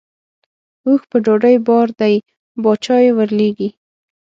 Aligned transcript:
اوښ 0.85 1.01
په 1.11 1.17
ډوډۍ 1.25 1.55
بار 1.67 1.87
دی 1.99 2.15
باچا 2.63 2.97
یې 3.05 3.11
ورلېږي. 3.17 3.69